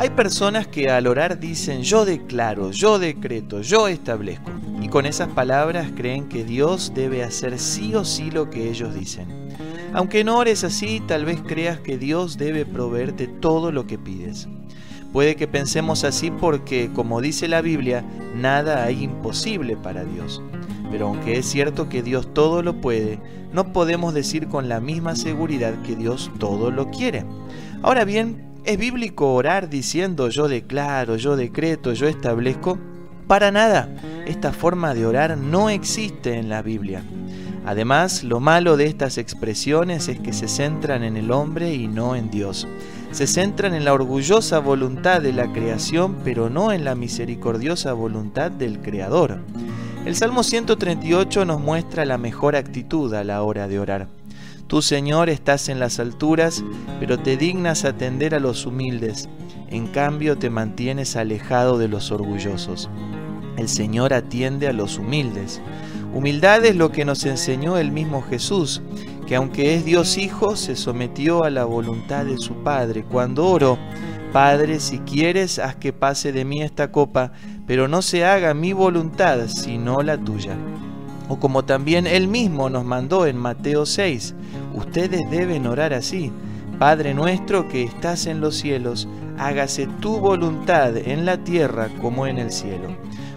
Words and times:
Hay 0.00 0.08
personas 0.08 0.66
que 0.66 0.88
al 0.88 1.06
orar 1.06 1.38
dicen 1.40 1.82
yo 1.82 2.06
declaro, 2.06 2.70
yo 2.70 2.98
decreto, 2.98 3.60
yo 3.60 3.86
establezco. 3.86 4.50
Y 4.80 4.88
con 4.88 5.04
esas 5.04 5.28
palabras 5.28 5.92
creen 5.94 6.26
que 6.26 6.42
Dios 6.42 6.92
debe 6.94 7.22
hacer 7.22 7.58
sí 7.58 7.94
o 7.94 8.02
sí 8.02 8.30
lo 8.30 8.48
que 8.48 8.70
ellos 8.70 8.94
dicen. 8.94 9.28
Aunque 9.92 10.24
no 10.24 10.38
ores 10.38 10.64
así, 10.64 11.02
tal 11.06 11.26
vez 11.26 11.42
creas 11.46 11.80
que 11.80 11.98
Dios 11.98 12.38
debe 12.38 12.64
proveerte 12.64 13.26
todo 13.26 13.72
lo 13.72 13.86
que 13.86 13.98
pides. 13.98 14.48
Puede 15.12 15.36
que 15.36 15.46
pensemos 15.46 16.02
así 16.04 16.30
porque, 16.30 16.90
como 16.94 17.20
dice 17.20 17.46
la 17.46 17.60
Biblia, 17.60 18.02
nada 18.34 18.84
hay 18.84 19.02
imposible 19.04 19.76
para 19.76 20.04
Dios. 20.04 20.40
Pero 20.90 21.08
aunque 21.08 21.36
es 21.36 21.44
cierto 21.44 21.90
que 21.90 22.02
Dios 22.02 22.32
todo 22.32 22.62
lo 22.62 22.80
puede, 22.80 23.18
no 23.52 23.74
podemos 23.74 24.14
decir 24.14 24.48
con 24.48 24.66
la 24.66 24.80
misma 24.80 25.14
seguridad 25.14 25.74
que 25.82 25.94
Dios 25.94 26.30
todo 26.38 26.70
lo 26.70 26.90
quiere. 26.90 27.26
Ahora 27.82 28.06
bien, 28.06 28.49
¿es 28.64 28.78
bíblico 28.78 29.34
orar 29.34 29.68
diciendo 29.68 30.28
yo 30.28 30.48
declaro, 30.48 31.16
yo 31.16 31.36
decreto, 31.36 31.92
yo 31.92 32.06
establezco? 32.06 32.78
Para 33.26 33.50
nada, 33.50 33.88
esta 34.26 34.52
forma 34.52 34.94
de 34.94 35.06
orar 35.06 35.38
no 35.38 35.70
existe 35.70 36.34
en 36.34 36.48
la 36.48 36.62
Biblia. 36.62 37.02
Además, 37.64 38.24
lo 38.24 38.40
malo 38.40 38.76
de 38.76 38.86
estas 38.86 39.18
expresiones 39.18 40.08
es 40.08 40.18
que 40.18 40.32
se 40.32 40.48
centran 40.48 41.04
en 41.04 41.16
el 41.16 41.30
hombre 41.30 41.74
y 41.74 41.86
no 41.86 42.16
en 42.16 42.30
Dios. 42.30 42.66
Se 43.12 43.26
centran 43.26 43.74
en 43.74 43.84
la 43.84 43.92
orgullosa 43.92 44.58
voluntad 44.60 45.20
de 45.20 45.32
la 45.32 45.52
creación, 45.52 46.16
pero 46.24 46.48
no 46.48 46.72
en 46.72 46.84
la 46.84 46.94
misericordiosa 46.94 47.92
voluntad 47.92 48.50
del 48.50 48.80
Creador. 48.80 49.38
El 50.06 50.16
Salmo 50.16 50.42
138 50.42 51.44
nos 51.44 51.60
muestra 51.60 52.04
la 52.06 52.16
mejor 52.16 52.56
actitud 52.56 53.12
a 53.14 53.22
la 53.22 53.42
hora 53.42 53.68
de 53.68 53.78
orar. 53.78 54.19
Tú, 54.70 54.82
Señor, 54.82 55.30
estás 55.30 55.68
en 55.68 55.80
las 55.80 55.98
alturas, 55.98 56.62
pero 57.00 57.18
te 57.18 57.36
dignas 57.36 57.84
atender 57.84 58.36
a 58.36 58.38
los 58.38 58.66
humildes. 58.66 59.28
En 59.68 59.88
cambio, 59.88 60.38
te 60.38 60.48
mantienes 60.48 61.16
alejado 61.16 61.76
de 61.76 61.88
los 61.88 62.12
orgullosos. 62.12 62.88
El 63.56 63.68
Señor 63.68 64.14
atiende 64.14 64.68
a 64.68 64.72
los 64.72 64.96
humildes. 64.96 65.60
Humildad 66.14 66.64
es 66.64 66.76
lo 66.76 66.92
que 66.92 67.04
nos 67.04 67.26
enseñó 67.26 67.78
el 67.78 67.90
mismo 67.90 68.22
Jesús, 68.22 68.80
que 69.26 69.34
aunque 69.34 69.74
es 69.74 69.84
Dios 69.84 70.16
Hijo, 70.16 70.54
se 70.54 70.76
sometió 70.76 71.42
a 71.42 71.50
la 71.50 71.64
voluntad 71.64 72.24
de 72.24 72.38
su 72.38 72.54
Padre. 72.62 73.02
Cuando 73.02 73.48
oró, 73.48 73.76
Padre, 74.32 74.78
si 74.78 75.00
quieres, 75.00 75.58
haz 75.58 75.74
que 75.74 75.92
pase 75.92 76.30
de 76.30 76.44
mí 76.44 76.62
esta 76.62 76.92
copa, 76.92 77.32
pero 77.66 77.88
no 77.88 78.02
se 78.02 78.24
haga 78.24 78.54
mi 78.54 78.72
voluntad, 78.72 79.48
sino 79.48 80.00
la 80.02 80.16
tuya. 80.16 80.56
O 81.30 81.38
como 81.38 81.64
también 81.64 82.08
él 82.08 82.26
mismo 82.26 82.68
nos 82.68 82.84
mandó 82.84 83.24
en 83.24 83.36
Mateo 83.36 83.86
6, 83.86 84.34
ustedes 84.74 85.30
deben 85.30 85.68
orar 85.68 85.94
así. 85.94 86.32
Padre 86.76 87.14
nuestro 87.14 87.68
que 87.68 87.84
estás 87.84 88.26
en 88.26 88.40
los 88.40 88.56
cielos, 88.56 89.06
hágase 89.38 89.86
tu 90.00 90.18
voluntad 90.18 90.96
en 90.96 91.24
la 91.24 91.44
tierra 91.44 91.88
como 92.00 92.26
en 92.26 92.38
el 92.38 92.50
cielo. 92.50 92.88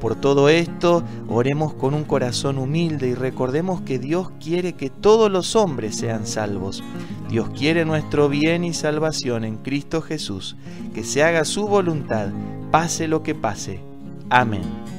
Por 0.00 0.16
todo 0.16 0.48
esto, 0.48 1.04
oremos 1.28 1.74
con 1.74 1.94
un 1.94 2.02
corazón 2.02 2.58
humilde 2.58 3.06
y 3.06 3.14
recordemos 3.14 3.82
que 3.82 4.00
Dios 4.00 4.32
quiere 4.42 4.72
que 4.72 4.90
todos 4.90 5.30
los 5.30 5.54
hombres 5.54 5.94
sean 5.96 6.26
salvos. 6.26 6.82
Dios 7.28 7.50
quiere 7.50 7.84
nuestro 7.84 8.28
bien 8.28 8.64
y 8.64 8.74
salvación 8.74 9.44
en 9.44 9.58
Cristo 9.58 10.02
Jesús, 10.02 10.56
que 10.92 11.04
se 11.04 11.22
haga 11.22 11.44
su 11.44 11.68
voluntad, 11.68 12.30
pase 12.72 13.06
lo 13.06 13.22
que 13.22 13.36
pase. 13.36 13.78
Amén. 14.28 14.95